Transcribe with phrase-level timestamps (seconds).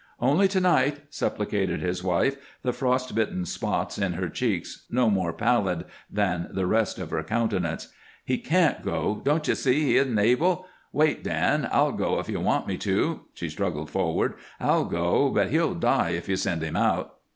[0.19, 5.31] "Only to night," supplicated his wife, the frost bitten spots in her cheeks no more
[5.31, 7.89] pallid than the rest of her countenance.
[8.25, 9.21] "He can't go.
[9.23, 10.65] Don't you see he isn't able?
[10.91, 14.33] Wait, Dan; I'll go if you want me to" she struggled forward.
[14.59, 17.19] "I'll go, but he'll die if you send him out."